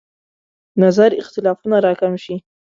نظر 0.83 1.09
اختلافونه 1.21 1.77
راکم 1.85 2.13
شي. 2.23 2.35